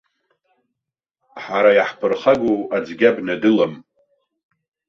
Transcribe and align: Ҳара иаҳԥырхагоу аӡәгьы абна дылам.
Ҳара 1.43 1.71
иаҳԥырхагоу 1.77 2.59
аӡәгьы 2.75 3.07
абна 3.09 3.35
дылам. 3.41 3.73